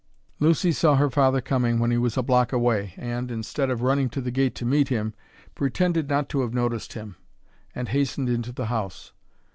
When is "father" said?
1.11-1.41